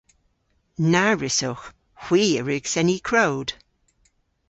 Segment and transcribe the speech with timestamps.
[0.91, 1.65] Na wrussowgh.
[2.03, 3.49] Hwi a wrug seni krowd.